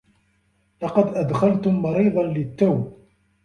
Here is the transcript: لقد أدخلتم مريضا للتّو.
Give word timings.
لقد 0.81 1.13
أدخلتم 1.15 1.75
مريضا 1.81 2.23
للتّو. 2.23 2.91